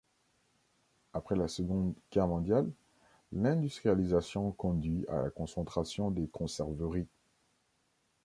Après 1.13 1.35
la 1.35 1.47
Seconde 1.47 1.93
Guerre 2.11 2.27
mondiale, 2.27 2.71
l'industrialisation 3.31 4.51
conduit 4.51 5.05
à 5.09 5.21
la 5.21 5.29
concentration 5.29 6.09
des 6.09 6.27
conserveries. 6.27 7.05